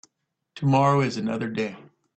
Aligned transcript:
Tomorrow 0.55 1.01
is 1.01 1.17
another 1.17 1.47
day. 1.47 1.77